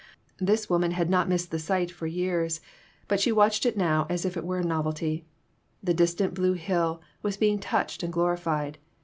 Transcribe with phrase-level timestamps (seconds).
[0.39, 2.15] This woman had not missed the sight for PERTURBATIONS.
[2.15, 2.61] 6/ years,
[3.07, 5.25] but she watched it now as if it were a nov elty.
[5.83, 8.79] The distant blue hill was being touched and glorified.